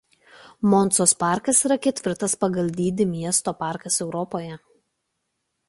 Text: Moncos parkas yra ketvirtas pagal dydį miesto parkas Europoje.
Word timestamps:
Moncos 0.71 1.11
parkas 1.23 1.59
yra 1.69 1.77
ketvirtas 1.83 2.35
pagal 2.45 2.73
dydį 2.81 3.07
miesto 3.13 3.55
parkas 3.63 4.03
Europoje. 4.07 4.59